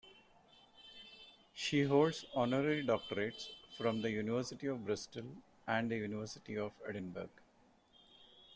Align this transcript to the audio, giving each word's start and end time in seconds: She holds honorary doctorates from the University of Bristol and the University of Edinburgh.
She 1.53 1.83
holds 1.83 2.25
honorary 2.33 2.83
doctorates 2.83 3.49
from 3.77 4.01
the 4.01 4.09
University 4.09 4.65
of 4.65 4.83
Bristol 4.83 5.25
and 5.67 5.91
the 5.91 5.97
University 5.97 6.57
of 6.57 6.71
Edinburgh. 6.89 7.29